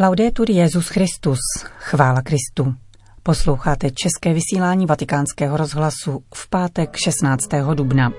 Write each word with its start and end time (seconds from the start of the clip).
Laudetur 0.00 0.50
Jezus 0.50 0.88
Christus, 0.88 1.38
chvála 1.78 2.22
Kristu. 2.22 2.74
Posloucháte 3.22 3.90
české 3.90 4.34
vysílání 4.34 4.86
Vatikánského 4.86 5.56
rozhlasu 5.56 6.22
v 6.34 6.48
pátek 6.48 6.96
16. 6.96 7.48
dubna. 7.74 8.12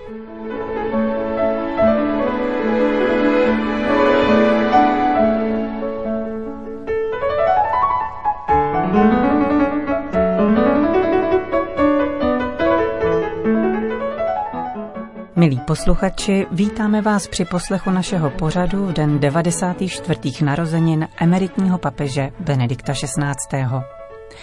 Posluchači, 15.70 16.48
vítáme 16.52 17.02
vás 17.02 17.28
při 17.28 17.46
poslechu 17.46 17.92
našeho 17.92 18.30
pořadu 18.30 18.86
v 18.86 18.94
den 18.94 19.20
94. 19.20 20.46
narozenin 20.46 21.08
emeritního 21.18 21.78
papeže 21.78 22.32
Benedikta 22.40 22.94
XVI. 22.94 23.66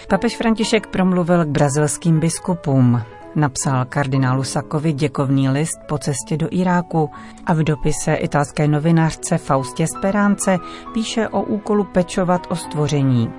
Papež 0.09 0.37
František 0.37 0.87
promluvil 0.87 1.45
k 1.45 1.47
brazilským 1.47 2.19
biskupům, 2.19 3.01
napsal 3.35 3.85
kardinálu 3.85 4.43
Sakovi 4.43 4.93
děkovný 4.93 5.49
list 5.49 5.79
po 5.87 5.97
cestě 5.97 6.37
do 6.37 6.47
Iráku 6.51 7.09
a 7.45 7.53
v 7.53 7.63
dopise 7.63 8.13
italské 8.13 8.67
novinářce 8.67 9.37
Faustě 9.37 9.87
Speránce 9.87 10.57
píše 10.93 11.27
o 11.27 11.41
úkolu 11.41 11.83
pečovat 11.83 12.47
o 12.49 12.55
stvoření. 12.55 13.33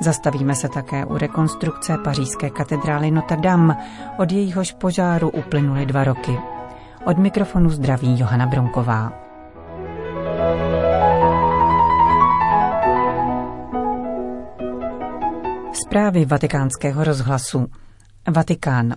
Zastavíme 0.00 0.54
se 0.54 0.68
také 0.68 1.04
u 1.04 1.18
rekonstrukce 1.18 1.96
pařížské 2.04 2.50
katedrály 2.50 3.10
Notre 3.10 3.36
Dame, 3.36 3.76
od 4.18 4.32
jejíhož 4.32 4.72
požáru 4.72 5.30
uplynuly 5.30 5.86
dva 5.86 6.04
roky. 6.04 6.55
Od 7.06 7.18
mikrofonu 7.18 7.70
zdraví 7.70 8.18
Johana 8.18 8.46
Bronková. 8.46 9.12
Zprávy 15.72 16.24
vatikánského 16.24 17.04
rozhlasu. 17.04 17.66
Vatikán. 18.34 18.94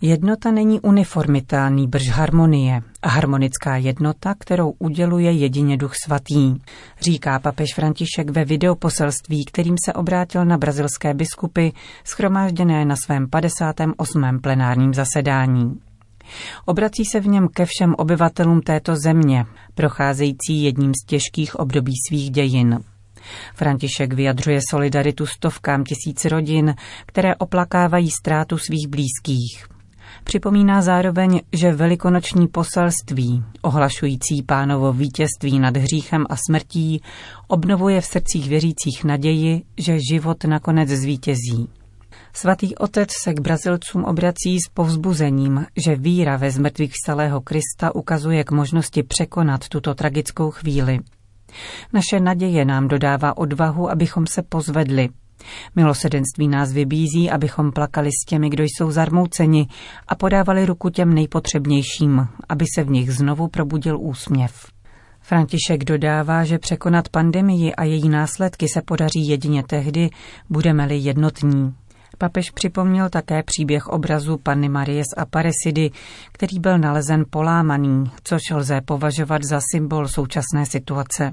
Jednota 0.00 0.50
není 0.50 0.80
uniformita, 0.80 1.68
nýbrž 1.68 2.08
harmonie. 2.08 2.80
A 3.02 3.08
harmonická 3.08 3.76
jednota, 3.76 4.34
kterou 4.38 4.74
uděluje 4.78 5.32
jedině 5.32 5.76
Duch 5.76 5.92
Svatý, 6.04 6.54
říká 7.00 7.38
papež 7.38 7.74
František 7.74 8.30
ve 8.30 8.44
videoposelství, 8.44 9.44
kterým 9.44 9.76
se 9.84 9.92
obrátil 9.92 10.44
na 10.44 10.58
brazilské 10.58 11.14
biskupy, 11.14 11.70
schromážděné 12.04 12.84
na 12.84 12.96
svém 12.96 13.28
58. 13.30 14.38
plenárním 14.40 14.94
zasedání. 14.94 15.91
Obrací 16.64 17.04
se 17.04 17.20
v 17.20 17.26
něm 17.26 17.48
ke 17.48 17.66
všem 17.66 17.94
obyvatelům 17.98 18.60
této 18.60 18.96
země, 18.96 19.44
procházející 19.74 20.62
jedním 20.62 20.92
z 20.94 21.06
těžkých 21.06 21.54
období 21.54 21.92
svých 22.08 22.30
dějin. 22.30 22.78
František 23.54 24.12
vyjadřuje 24.12 24.60
solidaritu 24.70 25.26
stovkám 25.26 25.84
tisíc 25.84 26.24
rodin, 26.24 26.74
které 27.06 27.34
oplakávají 27.36 28.10
ztrátu 28.10 28.58
svých 28.58 28.88
blízkých. 28.88 29.66
Připomíná 30.24 30.82
zároveň, 30.82 31.40
že 31.52 31.72
velikonoční 31.72 32.48
poselství, 32.48 33.44
ohlašující 33.62 34.42
pánovo 34.42 34.92
vítězství 34.92 35.58
nad 35.58 35.76
hříchem 35.76 36.26
a 36.30 36.36
smrtí, 36.36 37.02
obnovuje 37.48 38.00
v 38.00 38.06
srdcích 38.06 38.48
věřících 38.48 39.04
naději, 39.04 39.62
že 39.78 39.98
život 40.10 40.44
nakonec 40.44 40.88
zvítězí. 40.88 41.68
Svatý 42.34 42.74
otec 42.74 43.08
se 43.22 43.34
k 43.34 43.40
Brazilcům 43.40 44.04
obrací 44.04 44.60
s 44.60 44.68
povzbuzením, 44.74 45.66
že 45.84 45.96
víra 45.96 46.36
ve 46.36 46.50
zmrtvých 46.50 46.92
vstalého 46.92 47.40
Krista 47.40 47.94
ukazuje 47.94 48.44
k 48.44 48.50
možnosti 48.50 49.02
překonat 49.02 49.68
tuto 49.68 49.94
tragickou 49.94 50.50
chvíli. 50.50 50.98
Naše 51.92 52.20
naděje 52.20 52.64
nám 52.64 52.88
dodává 52.88 53.36
odvahu, 53.36 53.90
abychom 53.90 54.26
se 54.26 54.42
pozvedli. 54.42 55.08
Milosedenství 55.76 56.48
nás 56.48 56.72
vybízí, 56.72 57.30
abychom 57.30 57.72
plakali 57.72 58.10
s 58.12 58.24
těmi, 58.24 58.50
kdo 58.50 58.64
jsou 58.64 58.90
zarmouceni 58.90 59.66
a 60.08 60.14
podávali 60.14 60.66
ruku 60.66 60.90
těm 60.90 61.14
nejpotřebnějším, 61.14 62.28
aby 62.48 62.64
se 62.74 62.84
v 62.84 62.90
nich 62.90 63.12
znovu 63.12 63.48
probudil 63.48 63.98
úsměv. 64.00 64.66
František 65.20 65.84
dodává, 65.84 66.44
že 66.44 66.58
překonat 66.58 67.08
pandemii 67.08 67.74
a 67.74 67.84
její 67.84 68.08
následky 68.08 68.68
se 68.68 68.82
podaří 68.82 69.28
jedině 69.28 69.62
tehdy, 69.62 70.10
budeme-li 70.50 70.96
jednotní. 70.96 71.74
Papež 72.22 72.50
připomněl 72.50 73.08
také 73.08 73.42
příběh 73.42 73.86
obrazu 73.86 74.38
Panny 74.38 74.68
Marie 74.68 75.04
z 75.04 75.08
Aparecidy, 75.16 75.90
který 76.32 76.58
byl 76.58 76.78
nalezen 76.78 77.24
polámaný, 77.30 78.10
což 78.24 78.40
lze 78.50 78.80
považovat 78.80 79.42
za 79.44 79.60
symbol 79.72 80.08
současné 80.08 80.66
situace. 80.66 81.30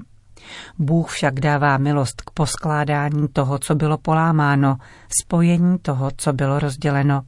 Bůh 0.78 1.10
však 1.10 1.40
dává 1.40 1.78
milost 1.78 2.22
k 2.22 2.30
poskládání 2.30 3.28
toho, 3.32 3.58
co 3.58 3.74
bylo 3.74 3.98
polámáno, 3.98 4.76
spojení 5.22 5.78
toho, 5.78 6.10
co 6.16 6.32
bylo 6.32 6.58
rozděleno. 6.58 7.22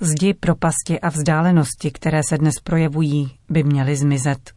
Zdi, 0.00 0.34
propasti 0.34 1.00
a 1.00 1.08
vzdálenosti, 1.08 1.90
které 1.90 2.20
se 2.28 2.38
dnes 2.38 2.54
projevují, 2.64 3.30
by 3.48 3.62
měly 3.62 3.96
zmizet. 3.96 4.52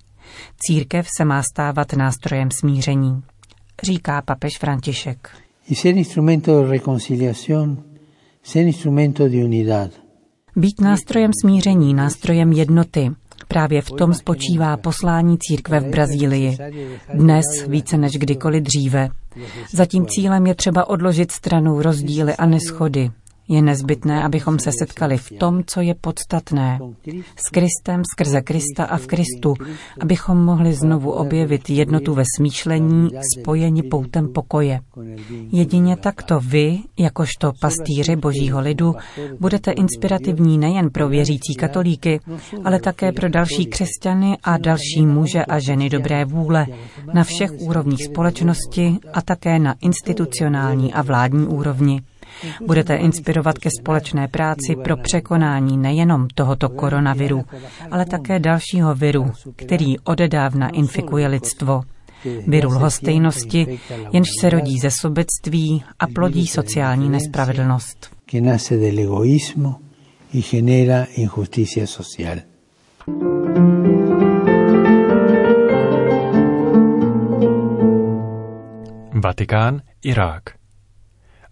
Církev 0.57 1.07
se 1.17 1.25
má 1.25 1.43
stávat 1.43 1.93
nástrojem 1.93 2.51
smíření, 2.51 3.23
říká 3.83 4.21
papež 4.21 4.57
František. 4.57 5.29
Y 5.69 5.75
ser 5.75 5.97
instrumento 5.97 6.61
de 6.61 6.67
reconciliación 6.67 7.86
být 10.55 10.81
nástrojem 10.81 11.31
smíření, 11.41 11.93
nástrojem 11.93 12.51
jednoty. 12.51 13.11
Právě 13.47 13.81
v 13.81 13.91
tom 13.91 14.13
spočívá 14.13 14.77
poslání 14.77 15.37
církve 15.39 15.79
v 15.79 15.89
Brazílii. 15.89 16.57
Dnes 17.13 17.45
více 17.67 17.97
než 17.97 18.11
kdykoliv 18.11 18.63
dříve. 18.63 19.09
Zatím 19.73 20.05
cílem 20.05 20.47
je 20.47 20.55
třeba 20.55 20.89
odložit 20.89 21.31
stranou 21.31 21.81
rozdíly 21.81 22.35
a 22.35 22.45
neschody, 22.45 23.11
je 23.47 23.61
nezbytné, 23.61 24.23
abychom 24.23 24.59
se 24.59 24.71
setkali 24.79 25.17
v 25.17 25.31
tom, 25.39 25.63
co 25.65 25.81
je 25.81 25.95
podstatné. 25.95 26.79
S 27.35 27.49
Kristem, 27.49 28.01
skrze 28.13 28.41
Krista 28.41 28.83
a 28.83 28.97
v 28.97 29.07
Kristu, 29.07 29.53
abychom 29.99 30.37
mohli 30.37 30.73
znovu 30.73 31.11
objevit 31.11 31.69
jednotu 31.69 32.13
ve 32.13 32.23
smýšlení, 32.37 33.09
spojeni 33.37 33.83
poutem 33.83 34.33
pokoje. 34.33 34.79
Jedině 35.51 35.95
takto 35.95 36.39
vy, 36.39 36.79
jakožto 36.99 37.51
pastýři 37.61 38.15
božího 38.15 38.59
lidu, 38.59 38.95
budete 39.39 39.71
inspirativní 39.71 40.57
nejen 40.57 40.89
pro 40.89 41.09
věřící 41.09 41.55
katolíky, 41.55 42.19
ale 42.63 42.79
také 42.79 43.11
pro 43.11 43.29
další 43.29 43.65
křesťany 43.65 44.37
a 44.43 44.57
další 44.57 45.05
muže 45.05 45.45
a 45.45 45.59
ženy 45.59 45.89
dobré 45.89 46.25
vůle 46.25 46.65
na 47.13 47.23
všech 47.23 47.51
úrovních 47.59 48.05
společnosti 48.05 48.97
a 49.13 49.21
také 49.21 49.59
na 49.59 49.75
institucionální 49.81 50.93
a 50.93 51.01
vládní 51.01 51.47
úrovni. 51.47 52.01
Budete 52.65 52.95
inspirovat 52.95 53.57
ke 53.57 53.69
společné 53.81 54.27
práci 54.27 54.75
pro 54.83 54.97
překonání 54.97 55.77
nejenom 55.77 56.27
tohoto 56.35 56.69
koronaviru, 56.69 57.43
ale 57.91 58.05
také 58.05 58.39
dalšího 58.39 58.95
viru, 58.95 59.31
který 59.55 59.99
odedávna 59.99 60.69
infikuje 60.69 61.27
lidstvo. 61.27 61.81
Viru 62.47 62.69
lhostejnosti, 62.69 63.79
jenž 64.11 64.27
se 64.41 64.49
rodí 64.49 64.79
ze 64.79 64.91
sobectví 64.91 65.83
a 65.99 66.07
plodí 66.07 66.47
sociální 66.47 67.09
nespravedlnost. 67.09 68.17
Vatikán, 79.13 79.81
Irák. 80.03 80.56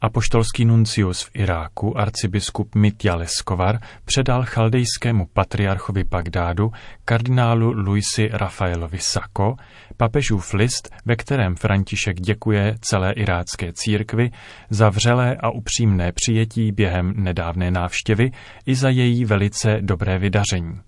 Apoštolský 0.06 0.66
nuncius 0.66 1.24
v 1.24 1.30
Iráku, 1.34 1.98
arcibiskup 1.98 2.76
Mitja 2.76 3.16
Leskovar, 3.16 3.80
předal 4.06 4.44
chaldejskému 4.46 5.26
patriarchovi 5.34 6.04
Bagdádu, 6.04 6.72
kardinálu 7.06 7.72
Luisi 7.72 8.30
Rafaelovi 8.32 8.98
Sako, 9.00 9.56
papežův 9.98 10.54
list, 10.54 10.90
ve 11.06 11.16
kterém 11.16 11.56
František 11.56 12.22
děkuje 12.22 12.76
celé 12.82 13.12
irácké 13.12 13.74
církvi 13.74 14.32
za 14.70 14.90
vřelé 14.90 15.36
a 15.36 15.50
upřímné 15.50 16.12
přijetí 16.12 16.72
během 16.72 17.14
nedávné 17.16 17.72
návštěvy 17.72 18.32
i 18.66 18.76
za 18.76 18.90
její 18.90 19.26
velice 19.26 19.78
dobré 19.82 20.20
vydaření. 20.20 20.80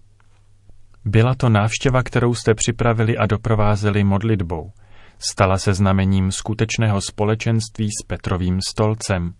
Byla 1.05 1.35
to 1.35 1.49
návštěva, 1.49 2.03
kterou 2.03 2.35
jste 2.35 2.53
připravili 2.53 3.17
a 3.17 3.25
doprovázeli 3.25 4.03
modlitbou– 4.03 4.71
Stala 5.19 5.57
se 5.57 5.73
znamením 5.73 6.31
skutečného 6.31 7.01
společenství 7.01 7.89
s 7.91 8.05
Petrovým 8.07 8.59
stolcem. 8.67 9.33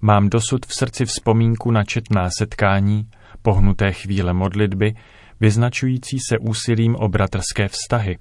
Mám 0.00 0.30
dosud 0.30 0.66
v 0.66 0.74
srdci 0.74 1.04
vzpomínku 1.04 1.70
na 1.70 1.84
četná 1.84 2.28
setkání, 2.38 3.10
pohnuté 3.42 3.92
chvíle 3.92 4.32
modlitby, 4.32 4.94
vyznačující 5.40 6.18
se 6.28 6.38
úsilím 6.38 6.96
o 6.96 7.08
bratrské 7.08 7.68
vztahy, 7.68 8.18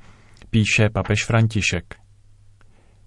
píše 0.50 0.90
papež 0.90 1.26
František. 1.26 2.01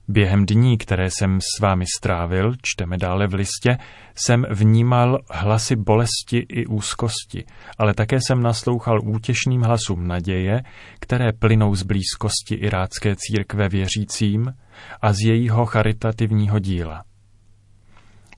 Během 0.08 0.46
dní, 0.46 0.78
které 0.78 1.10
jsem 1.10 1.40
s 1.40 1.60
vámi 1.60 1.84
strávil, 1.96 2.52
čteme 2.62 2.98
dále 2.98 3.26
v 3.26 3.34
listě, 3.34 3.78
jsem 4.14 4.46
vnímal 4.50 5.18
hlasy 5.30 5.76
bolesti 5.76 6.38
i 6.48 6.66
úzkosti, 6.66 7.44
ale 7.78 7.94
také 7.94 8.16
jsem 8.16 8.42
naslouchal 8.42 9.00
útěšným 9.04 9.62
hlasům 9.62 10.06
naděje, 10.06 10.62
které 11.00 11.32
plynou 11.32 11.74
z 11.74 11.82
blízkosti 11.82 12.54
irácké 12.54 13.14
církve 13.16 13.68
věřícím 13.68 14.54
a 15.02 15.12
z 15.12 15.16
jejího 15.26 15.66
charitativního 15.66 16.58
díla. 16.58 17.04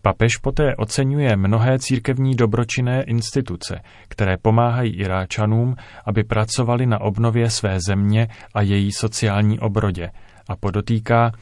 Papež 0.02 0.36
poté 0.36 0.76
oceňuje 0.76 1.36
mnohé 1.36 1.78
církevní 1.78 2.34
dobročinné 2.34 3.02
instituce, 3.02 3.80
které 4.08 4.36
pomáhají 4.36 4.92
Iráčanům, 4.92 5.76
aby 6.04 6.24
pracovali 6.24 6.86
na 6.86 7.00
obnově 7.00 7.50
své 7.50 7.80
země 7.80 8.28
a 8.54 8.62
její 8.62 8.92
sociální 8.92 9.58
obrodě 9.60 10.10
a 10.48 10.56
podotýká, 10.56 11.32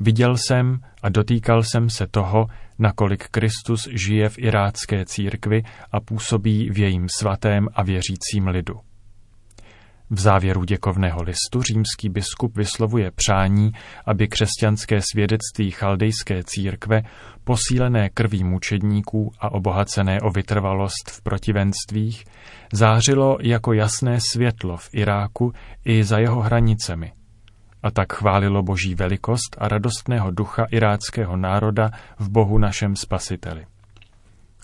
Viděl 0.00 0.36
jsem 0.36 0.80
a 1.02 1.08
dotýkal 1.08 1.62
jsem 1.62 1.90
se 1.90 2.06
toho, 2.06 2.46
nakolik 2.78 3.28
Kristus 3.28 3.88
žije 3.90 4.28
v 4.28 4.38
irácké 4.38 5.04
církvi 5.04 5.62
a 5.92 6.00
působí 6.00 6.70
v 6.70 6.78
jejím 6.78 7.06
svatém 7.18 7.68
a 7.74 7.82
věřícím 7.82 8.46
lidu. 8.46 8.74
V 10.10 10.20
závěru 10.20 10.64
děkovného 10.64 11.22
listu 11.22 11.62
římský 11.62 12.08
biskup 12.08 12.56
vyslovuje 12.56 13.10
přání, 13.10 13.72
aby 14.06 14.28
křesťanské 14.28 15.00
svědectví 15.12 15.70
chaldejské 15.70 16.42
církve, 16.44 17.02
posílené 17.44 18.08
krví 18.08 18.44
mučedníků 18.44 19.32
a 19.40 19.52
obohacené 19.52 20.20
o 20.20 20.30
vytrvalost 20.30 21.10
v 21.10 21.22
protivenstvích, 21.22 22.24
zářilo 22.72 23.38
jako 23.40 23.72
jasné 23.72 24.18
světlo 24.32 24.76
v 24.76 24.88
Iráku 24.92 25.52
i 25.84 26.04
za 26.04 26.18
jeho 26.18 26.40
hranicemi– 26.40 27.12
a 27.82 27.90
tak 27.90 28.12
chválilo 28.12 28.62
boží 28.62 28.94
velikost 28.94 29.56
a 29.58 29.68
radostného 29.68 30.30
ducha 30.30 30.66
iráckého 30.70 31.36
národa 31.36 31.90
v 32.18 32.30
Bohu 32.30 32.58
našem 32.58 32.96
spasiteli. 32.96 33.66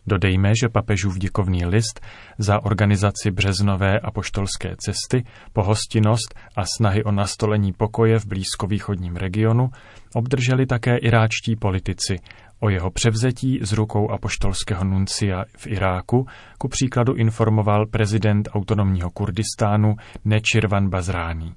Dodejme, 0.06 0.52
že 0.62 0.68
papežův 0.68 1.18
děkovný 1.18 1.66
list 1.66 2.00
za 2.38 2.64
organizaci 2.64 3.30
březnové 3.30 4.00
apoštolské 4.00 4.76
cesty, 4.78 5.24
pohostinnost 5.52 6.34
a 6.56 6.64
snahy 6.76 7.04
o 7.04 7.12
nastolení 7.12 7.72
pokoje 7.72 8.18
v 8.18 8.26
blízkovýchodním 8.26 9.16
regionu 9.16 9.70
obdrželi 10.14 10.66
také 10.66 10.96
iráčtí 10.96 11.56
politici. 11.56 12.16
O 12.60 12.68
jeho 12.70 12.90
převzetí 12.90 13.58
z 13.62 13.72
rukou 13.72 14.10
apoštolského 14.10 14.84
nuncia 14.84 15.44
v 15.56 15.66
Iráku 15.66 16.26
ku 16.58 16.68
příkladu 16.68 17.14
informoval 17.14 17.86
prezident 17.86 18.48
autonomního 18.52 19.10
Kurdistánu 19.10 19.96
Nečirvan 20.24 20.88
Bazrání. 20.88 21.54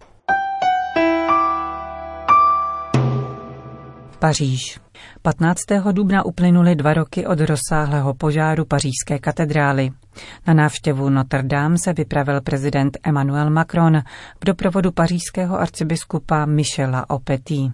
Paříž. 4.19 4.79
15. 5.21 5.59
dubna 5.91 6.25
uplynuly 6.25 6.75
dva 6.75 6.93
roky 6.93 7.25
od 7.25 7.39
rozsáhlého 7.39 8.13
požáru 8.13 8.65
pařížské 8.65 9.19
katedrály. 9.19 9.89
Na 10.47 10.53
návštěvu 10.53 11.09
Notre 11.09 11.43
Dame 11.43 11.77
se 11.77 11.93
vypravil 11.93 12.41
prezident 12.41 12.97
Emmanuel 13.03 13.49
Macron 13.49 14.01
v 14.41 14.45
doprovodu 14.45 14.91
pařížského 14.91 15.59
arcibiskupa 15.59 16.45
Michela 16.45 17.09
Opetí. 17.09 17.73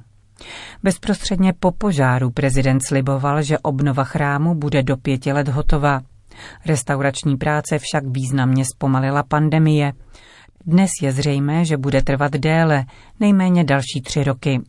Bezprostředně 0.83 1.53
po 1.53 1.71
požáru 1.71 2.31
prezident 2.31 2.79
sliboval, 2.79 3.41
že 3.41 3.59
obnova 3.59 4.03
chrámu 4.03 4.55
bude 4.55 4.83
do 4.83 4.97
pěti 4.97 5.33
let 5.33 5.47
hotová. 5.47 6.01
Restaurační 6.65 7.37
práce 7.37 7.79
však 7.79 8.03
významně 8.07 8.65
zpomalila 8.65 9.23
pandemie. 9.23 9.93
Dnes 10.65 10.89
je 11.01 11.11
zřejmé, 11.11 11.65
že 11.65 11.77
bude 11.77 12.01
trvat 12.01 12.31
déle, 12.31 12.85
nejméně 13.19 13.63
další 13.63 14.01
tři 14.01 14.23
roky. 14.23 14.61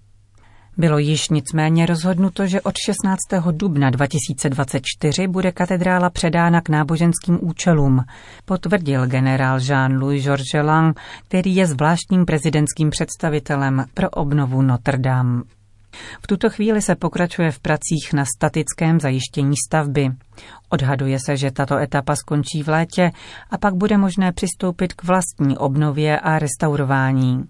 Bylo 0.78 0.98
již 0.98 1.28
nicméně 1.28 1.86
rozhodnuto, 1.86 2.46
že 2.46 2.60
od 2.60 2.74
16. 2.86 3.18
dubna 3.52 3.90
2024 3.90 5.28
bude 5.28 5.52
katedrála 5.52 6.10
předána 6.10 6.60
k 6.60 6.68
náboženským 6.68 7.38
účelům, 7.42 8.04
potvrdil 8.44 9.06
generál 9.06 9.58
Jean-Louis 9.58 10.22
Georges 10.22 10.66
Lang, 10.66 11.00
který 11.28 11.56
je 11.56 11.66
zvláštním 11.66 12.24
prezidentským 12.24 12.90
představitelem 12.90 13.84
pro 13.94 14.10
obnovu 14.10 14.62
Notre 14.62 14.98
Dame. 14.98 15.42
V 16.22 16.26
tuto 16.26 16.50
chvíli 16.50 16.82
se 16.82 16.94
pokračuje 16.94 17.50
v 17.50 17.60
pracích 17.60 18.12
na 18.14 18.24
statickém 18.36 19.00
zajištění 19.00 19.54
stavby. 19.66 20.08
Odhaduje 20.68 21.18
se, 21.26 21.36
že 21.36 21.50
tato 21.50 21.76
etapa 21.76 22.16
skončí 22.16 22.62
v 22.62 22.68
létě 22.68 23.10
a 23.50 23.58
pak 23.58 23.74
bude 23.74 23.98
možné 23.98 24.32
přistoupit 24.32 24.94
k 24.94 25.04
vlastní 25.04 25.58
obnově 25.58 26.20
a 26.20 26.38
restaurování. 26.38 27.44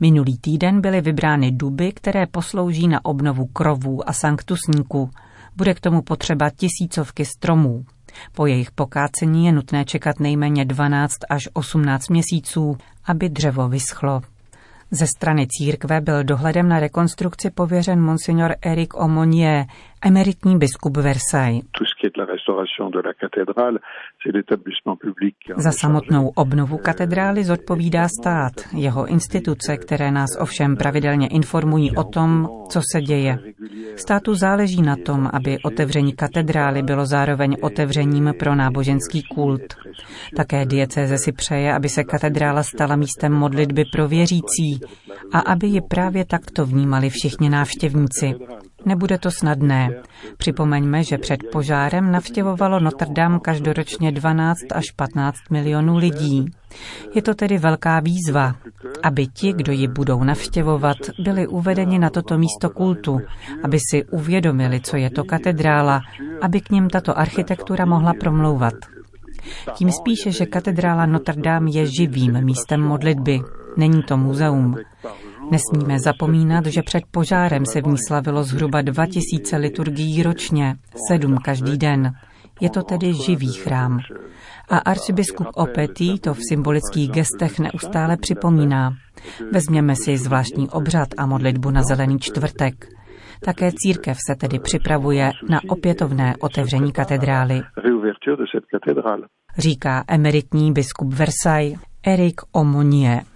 Minulý 0.00 0.38
týden 0.38 0.80
byly 0.80 1.00
vybrány 1.00 1.52
duby, 1.52 1.92
které 1.92 2.26
poslouží 2.26 2.88
na 2.88 3.04
obnovu 3.04 3.46
krovů 3.46 4.08
a 4.08 4.12
sanktusníků. 4.12 5.10
Bude 5.56 5.74
k 5.74 5.80
tomu 5.80 6.02
potřeba 6.02 6.50
tisícovky 6.50 7.24
stromů. 7.24 7.84
Po 8.32 8.46
jejich 8.46 8.70
pokácení 8.70 9.46
je 9.46 9.52
nutné 9.52 9.84
čekat 9.84 10.20
nejméně 10.20 10.64
12 10.64 11.18
až 11.30 11.48
18 11.52 12.08
měsíců, 12.08 12.76
aby 13.04 13.28
dřevo 13.28 13.68
vyschlo. 13.68 14.22
Ze 14.90 15.06
strany 15.06 15.46
církve 15.50 16.00
byl 16.00 16.24
dohledem 16.24 16.68
na 16.68 16.80
rekonstrukci 16.80 17.50
pověřen 17.50 18.02
monsignor 18.02 18.54
Eric 18.62 18.94
Omonier, 18.94 19.66
emeritní 20.04 20.58
biskup 20.58 20.96
Versailles. 20.96 21.62
Za 25.56 25.72
samotnou 25.72 26.28
obnovu 26.34 26.78
katedrály 26.78 27.44
zodpovídá 27.44 28.08
stát, 28.20 28.52
jeho 28.76 29.06
instituce, 29.06 29.76
které 29.76 30.10
nás 30.10 30.30
ovšem 30.40 30.76
pravidelně 30.76 31.28
informují 31.28 31.96
o 31.96 32.04
tom, 32.04 32.48
co 32.68 32.80
se 32.92 33.00
děje. 33.00 33.38
Státu 33.96 34.34
záleží 34.34 34.82
na 34.82 34.96
tom, 34.96 35.30
aby 35.32 35.58
otevření 35.64 36.12
katedrály 36.12 36.82
bylo 36.82 37.06
zároveň 37.06 37.56
otevřením 37.62 38.34
pro 38.38 38.54
náboženský 38.54 39.22
kult. 39.22 39.74
Také 40.36 40.66
diecéze 40.66 41.18
si 41.18 41.32
přeje, 41.32 41.74
aby 41.74 41.88
se 41.88 42.04
katedrála 42.04 42.62
stala 42.62 42.96
místem 42.96 43.32
modlitby 43.32 43.84
pro 43.92 44.08
věřící 44.08 44.80
a 45.32 45.38
aby 45.38 45.66
ji 45.66 45.80
právě 45.80 46.24
takto 46.24 46.66
vnímali 46.66 47.10
všichni 47.10 47.50
návštěvníci. 47.50 48.34
Nebude 48.86 49.18
to 49.18 49.30
snadné. 49.30 49.90
Připomeňme, 50.36 51.04
že 51.04 51.18
před 51.18 51.40
požárem 51.52 52.12
navštěvovalo 52.12 52.80
Notre 52.80 53.08
Dame 53.12 53.38
každoročně 53.38 54.12
12 54.12 54.58
až 54.74 54.90
15 54.90 55.38
milionů 55.50 55.96
lidí. 55.96 56.46
Je 57.14 57.22
to 57.22 57.34
tedy 57.34 57.58
velká 57.58 58.00
výzva, 58.00 58.54
aby 59.02 59.26
ti, 59.26 59.52
kdo 59.52 59.72
ji 59.72 59.88
budou 59.88 60.24
navštěvovat, 60.24 60.96
byli 61.18 61.46
uvedeni 61.46 61.98
na 61.98 62.10
toto 62.10 62.38
místo 62.38 62.70
kultu, 62.70 63.20
aby 63.62 63.78
si 63.90 64.04
uvědomili, 64.04 64.80
co 64.80 64.96
je 64.96 65.10
to 65.10 65.24
katedrála, 65.24 66.00
aby 66.42 66.60
k 66.60 66.70
ním 66.70 66.88
tato 66.88 67.18
architektura 67.18 67.84
mohla 67.84 68.12
promlouvat. 68.20 68.74
Tím 69.74 69.90
spíše, 69.92 70.30
že 70.30 70.46
katedrála 70.46 71.06
Notre 71.06 71.42
Dame 71.42 71.70
je 71.70 71.86
živým 71.86 72.44
místem 72.44 72.80
modlitby. 72.80 73.40
Není 73.76 74.02
to 74.02 74.16
muzeum. 74.16 74.76
Nesmíme 75.50 75.98
zapomínat, 76.00 76.66
že 76.66 76.82
před 76.82 77.04
požárem 77.10 77.66
se 77.66 77.80
v 77.80 77.86
ní 77.86 77.96
slavilo 78.08 78.44
zhruba 78.44 78.82
2000 78.82 79.56
liturgií 79.56 80.22
ročně, 80.22 80.76
sedm 81.08 81.38
každý 81.44 81.78
den. 81.78 82.12
Je 82.60 82.70
to 82.70 82.82
tedy 82.82 83.12
živý 83.14 83.52
chrám. 83.52 83.98
A 84.68 84.78
arcibiskup 84.78 85.46
Opetý 85.54 86.18
to 86.18 86.34
v 86.34 86.38
symbolických 86.48 87.10
gestech 87.10 87.58
neustále 87.58 88.16
připomíná. 88.16 88.94
Vezměme 89.52 89.96
si 89.96 90.18
zvláštní 90.18 90.70
obřad 90.70 91.08
a 91.18 91.26
modlitbu 91.26 91.70
na 91.70 91.82
zelený 91.82 92.18
čtvrtek. 92.18 92.88
Také 93.44 93.70
církev 93.72 94.16
se 94.28 94.34
tedy 94.34 94.58
připravuje 94.58 95.30
na 95.48 95.60
opětovné 95.68 96.34
otevření 96.40 96.92
katedrály. 96.92 97.62
Říká 99.58 100.04
emeritní 100.08 100.72
biskup 100.72 101.14
Versailles 101.14 101.78
Eric 102.06 102.34
Omonier. 102.52 103.33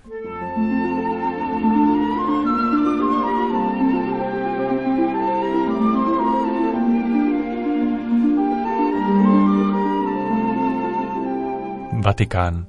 Vatikán. 12.19 12.67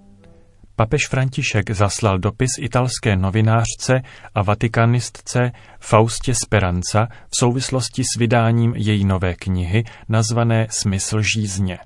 Papež 0.75 1.07
František 1.07 1.71
zaslal 1.71 2.19
dopis 2.19 2.49
italské 2.59 3.15
novinářce 3.15 4.01
a 4.35 4.41
vatikanistce 4.41 5.51
Faustě 5.79 6.33
Speranza 6.35 7.07
v 7.29 7.39
souvislosti 7.39 8.03
s 8.03 8.19
vydáním 8.19 8.73
její 8.75 9.05
nové 9.05 9.35
knihy 9.35 9.83
nazvané 10.09 10.67
Smysl 10.69 11.21
žízně. 11.21 11.79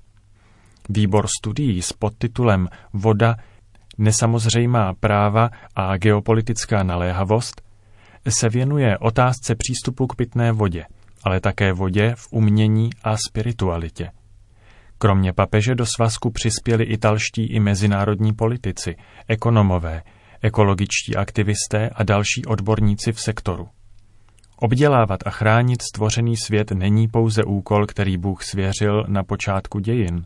Výbor 0.89 1.27
studií 1.39 1.81
s 1.81 1.93
podtitulem 1.93 2.67
Voda, 2.93 3.35
nesamozřejmá 3.97 4.93
práva 4.93 5.49
a 5.75 5.97
geopolitická 5.97 6.83
naléhavost 6.83 7.61
se 8.29 8.49
věnuje 8.49 8.97
otázce 8.97 9.55
přístupu 9.55 10.07
k 10.07 10.15
pitné 10.15 10.51
vodě, 10.51 10.85
ale 11.23 11.39
také 11.39 11.73
vodě 11.73 12.13
v 12.17 12.27
umění 12.31 12.89
a 13.03 13.15
spiritualitě– 13.17 14.11
Kromě 15.03 15.33
papeže 15.33 15.75
do 15.75 15.85
svazku 15.85 16.31
přispěli 16.31 16.83
italští 16.83 17.45
i 17.45 17.59
mezinárodní 17.59 18.33
politici, 18.33 18.95
ekonomové, 19.27 20.01
ekologičtí 20.41 21.15
aktivisté 21.15 21.89
a 21.89 22.03
další 22.03 22.45
odborníci 22.47 23.11
v 23.11 23.21
sektoru. 23.21 23.67
Obdělávat 24.57 25.19
a 25.25 25.29
chránit 25.29 25.81
stvořený 25.81 26.37
svět 26.37 26.71
není 26.71 27.07
pouze 27.07 27.43
úkol, 27.43 27.85
který 27.85 28.17
Bůh 28.17 28.43
svěřil 28.43 29.05
na 29.07 29.23
počátku 29.23 29.79
dějin. 29.79 30.25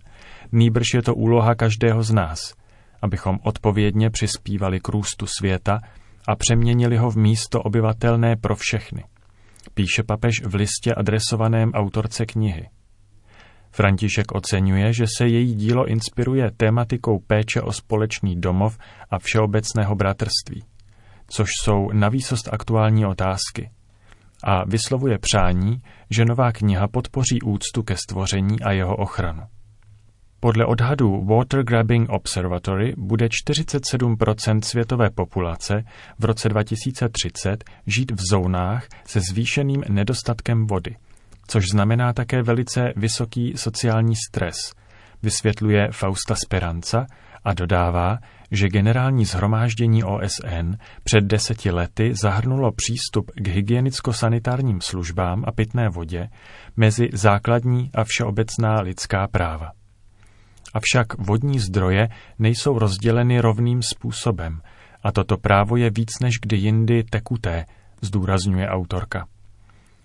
Nýbrž 0.52 0.94
je 0.94 1.02
to 1.02 1.16
úloha 1.16 1.56
každého 1.56 2.04
z 2.04 2.12
nás, 2.12 2.54
abychom 3.02 3.40
odpovědně 3.44 4.10
přispívali 4.10 4.80
k 4.80 4.90
růstu 4.90 5.26
světa 5.28 5.80
a 6.28 6.36
přeměnili 6.36 6.98
ho 6.98 7.12
v 7.12 7.18
místo 7.18 7.62
obyvatelné 7.62 8.36
pro 8.36 8.56
všechny. 8.56 9.04
Píše 9.74 10.04
papež 10.04 10.34
v 10.46 10.56
listě 10.56 10.94
adresovaném 10.94 11.72
autorce 11.72 12.26
knihy. 12.26 12.70
František 13.78 14.32
oceňuje, 14.36 14.94
že 14.94 15.06
se 15.18 15.28
její 15.28 15.56
dílo 15.56 15.88
inspiruje 15.88 16.52
tématikou 16.58 17.20
péče 17.20 17.62
o 17.62 17.72
společný 17.72 18.42
domov 18.42 18.78
a 19.10 19.20
všeobecného 19.20 19.96
bratrství, 19.96 20.64
což 21.28 21.50
jsou 21.64 21.92
navýsost 21.94 22.54
aktuální 22.54 23.06
otázky. 23.06 23.70
A 24.44 24.66
vyslovuje 24.66 25.18
přání, 25.18 25.82
že 26.10 26.26
nová 26.26 26.52
kniha 26.52 26.88
podpoří 26.88 27.42
úctu 27.42 27.84
ke 27.84 27.96
stvoření 27.96 28.62
a 28.62 28.72
jeho 28.72 28.96
ochranu. 28.96 29.44
Podle 30.40 30.66
odhadů 30.66 31.26
Water 31.26 31.64
Grabbing 31.64 32.10
Observatory 32.10 32.94
bude 32.98 33.28
47% 33.28 34.60
světové 34.62 35.10
populace 35.10 35.84
v 36.20 36.26
roce 36.26 36.50
2030 36.50 37.64
žít 37.88 38.12
v 38.12 38.20
zónách 38.32 38.88
se 39.06 39.20
zvýšeným 39.20 39.84
nedostatkem 39.90 40.68
vody– 40.68 40.96
což 41.48 41.64
znamená 41.72 42.14
také 42.14 42.42
velice 42.42 42.94
vysoký 42.96 43.54
sociální 43.56 44.16
stres, 44.28 44.58
vysvětluje 45.24 45.88
Fausta 45.92 46.36
Speranza 46.36 47.06
a 47.44 47.54
dodává, 47.54 48.18
že 48.52 48.68
generální 48.68 49.26
zhromáždění 49.26 50.04
OSN 50.04 50.76
před 51.04 51.24
deseti 51.24 51.72
lety 51.72 52.14
zahrnulo 52.22 52.72
přístup 52.72 53.32
k 53.36 53.48
hygienicko-sanitárním 53.48 54.82
službám 54.82 55.44
a 55.48 55.52
pitné 55.52 55.90
vodě 55.90 56.30
mezi 56.78 57.10
základní 57.14 57.92
a 57.96 58.04
všeobecná 58.04 58.82
lidská 58.82 59.28
práva. 59.28 59.72
Avšak 60.74 61.28
vodní 61.28 61.60
zdroje 61.60 62.10
nejsou 62.40 62.80
rozděleny 62.80 63.40
rovným 63.40 63.82
způsobem 63.82 64.62
a 65.04 65.12
toto 65.12 65.38
právo 65.38 65.78
je 65.78 65.90
víc 65.90 66.20
než 66.22 66.36
kdy 66.42 66.58
jindy 66.58 67.04
tekuté, 67.04 67.66
zdůrazňuje 68.02 68.68
autorka. 68.68 69.28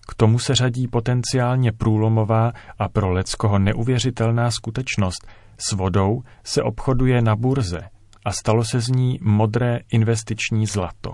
K 0.09 0.15
tomu 0.15 0.39
se 0.39 0.55
řadí 0.55 0.89
potenciálně 0.89 1.73
průlomová 1.73 2.53
a 2.79 2.89
pro 2.89 3.11
Leckoho 3.13 3.59
neuvěřitelná 3.59 4.51
skutečnost. 4.51 5.27
S 5.59 5.73
vodou 5.73 6.23
se 6.45 6.63
obchoduje 6.63 7.23
na 7.23 7.37
burze 7.37 7.81
a 8.25 8.33
stalo 8.33 8.65
se 8.65 8.81
z 8.81 8.89
ní 8.89 9.19
modré 9.23 9.81
investiční 9.93 10.67
zlato. 10.67 11.13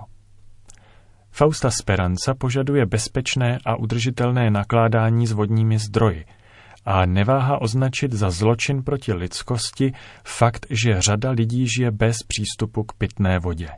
Fausta 1.30 1.71
Speranza 1.71 2.35
požaduje 2.38 2.87
bezpečné 2.87 3.59
a 3.66 3.76
udržitelné 3.76 4.50
nakládání 4.50 5.26
s 5.26 5.33
vodními 5.33 5.78
zdroji 5.78 6.25
a 6.85 7.07
neváha 7.07 7.61
označit 7.61 8.12
za 8.12 8.30
zločin 8.30 8.83
proti 8.83 9.12
lidskosti 9.12 9.92
fakt, 10.25 10.66
že 10.71 11.00
řada 11.00 11.30
lidí 11.30 11.66
žije 11.76 11.90
bez 11.90 12.16
přístupu 12.28 12.83
k 12.83 12.92
pitné 12.92 13.38
vodě. 13.38 13.68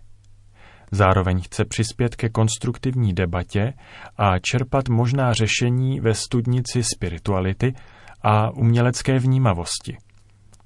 Zároveň 0.90 1.40
chce 1.40 1.64
přispět 1.64 2.16
ke 2.16 2.28
konstruktivní 2.28 3.12
debatě 3.12 3.73
a 4.16 4.38
čerpat 4.38 4.88
možná 4.88 5.32
řešení 5.32 6.00
ve 6.00 6.14
studnici 6.14 6.82
spirituality 6.82 7.75
a 8.23 8.50
umělecké 8.50 9.18
vnímavosti, 9.18 9.97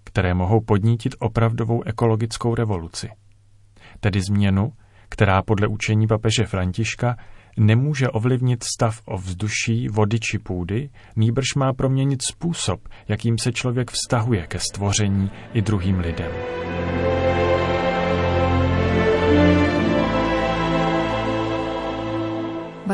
které 0.04 0.34
mohou 0.34 0.60
podnítit 0.60 1.14
opravdovou 1.18 1.82
ekologickou 1.82 2.54
revoluci. 2.54 3.08
Tedy 4.00 4.20
změnu, 4.20 4.72
která 5.08 5.42
podle 5.42 5.66
učení 5.68 6.06
papeže 6.06 6.44
Františka 6.44 7.16
nemůže 7.56 8.08
ovlivnit 8.08 8.64
stav 8.64 9.00
ovzduší, 9.04 9.88
vody 9.88 10.20
či 10.20 10.38
půdy, 10.38 10.90
nýbrž 11.16 11.54
má 11.56 11.72
proměnit 11.72 12.22
způsob, 12.22 12.88
jakým 13.08 13.38
se 13.38 13.52
člověk 13.52 13.90
vztahuje 13.90 14.46
ke 14.46 14.58
stvoření 14.58 15.30
i 15.52 15.62
druhým 15.62 15.98
lidem. 15.98 16.32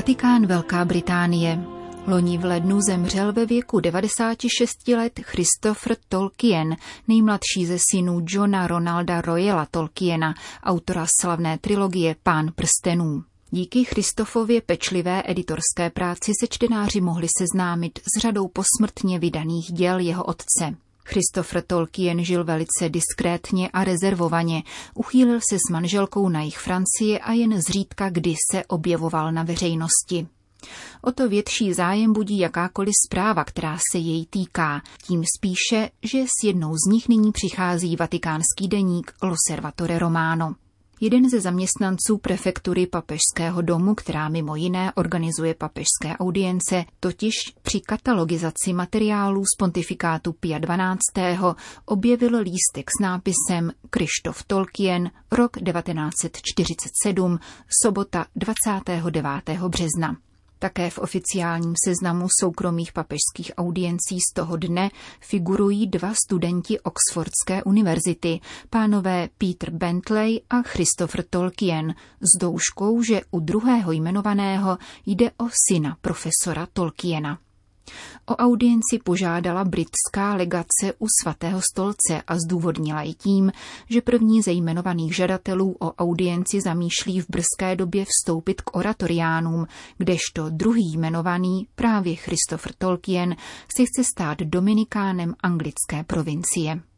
Vatikán 0.00 0.46
Velká 0.46 0.84
Británie. 0.84 1.64
Loni 2.06 2.38
v 2.38 2.44
lednu 2.44 2.80
zemřel 2.80 3.32
ve 3.32 3.46
věku 3.46 3.80
96 3.80 4.88
let 4.88 5.20
Christopher 5.22 5.96
Tolkien, 6.08 6.76
nejmladší 7.08 7.66
ze 7.66 7.76
synů 7.90 8.24
Johna 8.28 8.66
Ronalda 8.66 9.20
Royala 9.20 9.66
Tolkiena, 9.70 10.34
autora 10.64 11.06
slavné 11.20 11.58
trilogie 11.58 12.16
Pán 12.22 12.52
prstenů. 12.54 13.24
Díky 13.50 13.84
Christofově 13.84 14.60
pečlivé 14.60 15.22
editorské 15.26 15.90
práci 15.90 16.32
se 16.40 16.46
čtenáři 16.50 17.00
mohli 17.00 17.26
seznámit 17.38 17.98
s 17.98 18.20
řadou 18.20 18.48
posmrtně 18.48 19.18
vydaných 19.18 19.72
děl 19.72 19.98
jeho 19.98 20.24
otce. 20.24 20.76
Christopher 21.10 21.62
Tolkien 21.66 22.24
žil 22.24 22.44
velice 22.44 22.88
diskrétně 22.88 23.68
a 23.68 23.84
rezervovaně. 23.84 24.62
Uchýlil 24.94 25.40
se 25.50 25.56
s 25.56 25.72
manželkou 25.72 26.28
na 26.28 26.42
jich 26.42 26.58
Francie 26.58 27.18
a 27.18 27.32
jen 27.32 27.60
zřídka 27.62 28.10
kdy 28.10 28.34
se 28.50 28.64
objevoval 28.64 29.32
na 29.32 29.42
veřejnosti. 29.42 30.26
O 31.02 31.12
to 31.12 31.28
větší 31.28 31.72
zájem 31.72 32.12
budí 32.12 32.38
jakákoliv 32.38 32.92
zpráva, 33.06 33.44
která 33.44 33.78
se 33.92 33.98
jej 33.98 34.26
týká, 34.26 34.82
tím 35.06 35.24
spíše, 35.36 35.90
že 36.02 36.24
s 36.24 36.44
jednou 36.44 36.74
z 36.74 36.90
nich 36.90 37.08
nyní 37.08 37.32
přichází 37.32 37.96
vatikánský 37.96 38.68
deník 38.68 39.12
L'Osservatore 39.22 39.98
Romano. 39.98 40.54
Jeden 41.02 41.30
ze 41.30 41.40
zaměstnanců 41.40 42.18
prefektury 42.18 42.86
papežského 42.86 43.62
domu, 43.62 43.94
která 43.94 44.28
mimo 44.28 44.56
jiné 44.56 44.92
organizuje 44.92 45.54
papežské 45.54 46.16
audience, 46.18 46.84
totiž 47.00 47.32
při 47.62 47.80
katalogizaci 47.80 48.72
materiálů 48.72 49.44
z 49.44 49.56
pontifikátu 49.58 50.32
Pia 50.32 50.58
12. 50.58 50.98
objevil 51.84 52.38
lístek 52.38 52.90
s 52.98 53.02
nápisem 53.02 53.72
Krištof 53.90 54.44
Tolkien, 54.46 55.10
rok 55.32 55.52
1947, 55.52 57.38
sobota 57.82 58.26
29. 58.36 59.60
března. 59.68 60.16
Také 60.60 60.90
v 60.90 60.98
oficiálním 60.98 61.72
seznamu 61.84 62.26
soukromých 62.40 62.92
papežských 62.92 63.52
audiencí 63.56 64.20
z 64.20 64.32
toho 64.34 64.56
dne 64.56 64.90
figurují 65.20 65.86
dva 65.86 66.12
studenti 66.14 66.80
Oxfordské 66.80 67.64
univerzity, 67.64 68.40
pánové 68.70 69.28
Peter 69.38 69.70
Bentley 69.70 70.40
a 70.50 70.62
Christopher 70.62 71.24
Tolkien, 71.30 71.94
s 72.20 72.38
douškou, 72.40 73.02
že 73.02 73.20
u 73.30 73.40
druhého 73.40 73.92
jmenovaného 73.92 74.78
jde 75.06 75.30
o 75.30 75.48
syna 75.68 75.96
profesora 76.00 76.66
Tolkiena. 76.72 77.38
O 78.26 78.36
audienci 78.36 78.98
požádala 79.04 79.64
britská 79.64 80.34
legace 80.34 80.92
u 80.98 81.06
svatého 81.22 81.60
stolce 81.72 82.22
a 82.26 82.36
zdůvodnila 82.38 83.02
ji 83.02 83.14
tím, 83.14 83.52
že 83.88 84.00
první 84.00 84.42
ze 84.42 84.52
jmenovaných 84.52 85.16
žadatelů 85.16 85.76
o 85.80 85.92
audienci 85.92 86.60
zamýšlí 86.60 87.20
v 87.20 87.26
brzké 87.28 87.76
době 87.76 88.04
vstoupit 88.04 88.60
k 88.60 88.76
oratoriánům, 88.76 89.66
kdežto 89.98 90.50
druhý 90.50 90.92
jmenovaný, 90.92 91.66
právě 91.74 92.16
Christopher 92.16 92.72
Tolkien, 92.78 93.36
si 93.76 93.86
chce 93.86 94.04
stát 94.04 94.38
dominikánem 94.38 95.34
anglické 95.42 96.04
provincie. 96.06 96.89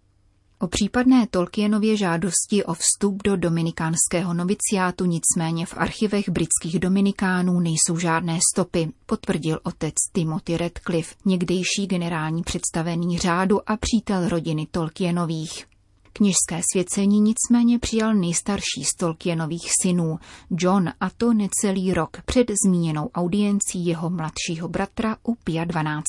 O 0.63 0.69
případné 0.69 1.27
Tolkienově 1.31 1.97
žádosti 1.97 2.65
o 2.65 2.75
vstup 2.75 3.23
do 3.25 3.37
dominikánského 3.37 4.35
noviciátu 4.35 5.05
nicméně 5.05 5.67
v 5.67 5.75
archivech 5.77 6.29
britských 6.29 6.79
dominikánů 6.79 7.61
nejsou 7.61 7.99
žádné 7.99 8.39
stopy, 8.55 8.89
potvrdil 9.07 9.61
otec 9.63 9.95
Timothy 10.13 10.57
Radcliffe, 10.57 11.15
někdejší 11.25 11.87
generální 11.87 12.43
představený 12.43 13.19
řádu 13.19 13.71
a 13.71 13.77
přítel 13.77 14.29
rodiny 14.29 14.67
Tolkienových. 14.71 15.67
Kněžské 16.13 16.61
svěcení 16.73 17.21
nicméně 17.21 17.79
přijal 17.79 18.15
nejstarší 18.15 18.85
z 18.85 18.97
Tolkienových 18.99 19.71
synů, 19.83 20.19
John, 20.51 20.89
a 21.01 21.11
to 21.17 21.33
necelý 21.33 21.95
rok 21.95 22.17
před 22.25 22.51
zmíněnou 22.67 23.11
audiencí 23.15 23.87
jeho 23.87 24.11
mladšího 24.11 24.69
bratra 24.69 25.17
u 25.29 25.35
Pia 25.35 25.65
12. 25.65 26.03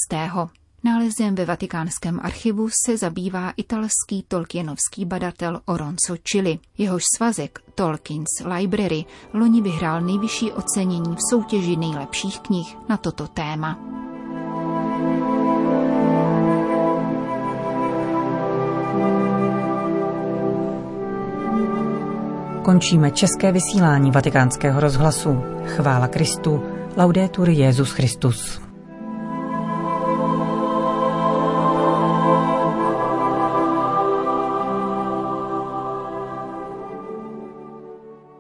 Nálezem 0.86 1.36
ve 1.36 1.46
vatikánském 1.46 2.20
archivu 2.24 2.70
se 2.86 2.98
zabývá 2.98 3.54
italský 3.58 4.24
tolkienovský 4.28 5.06
badatel 5.06 5.62
Oronzo 5.66 6.16
Chili. 6.32 6.60
Jehož 6.78 7.04
svazek 7.16 7.60
Tolkien's 7.76 8.46
Library 8.58 9.06
loni 9.34 9.62
vyhrál 9.62 10.02
nejvyšší 10.02 10.52
ocenění 10.52 11.16
v 11.16 11.20
soutěži 11.30 11.76
nejlepších 11.76 12.40
knih 12.40 12.78
na 12.90 12.98
toto 12.98 13.28
téma. 13.28 13.80
Končíme 22.64 23.12
české 23.12 23.52
vysílání 23.52 24.12
vatikánského 24.12 24.80
rozhlasu. 24.80 25.44
Chvála 25.66 26.08
Kristu. 26.08 26.64
Laudetur 26.98 27.50
Jezus 27.50 27.92
Christus. 27.92 28.73